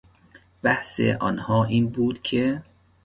بحث 0.63 0.99
آنها 1.19 1.63
این 1.63 1.89
بود 1.89 2.21
که... 2.21 2.61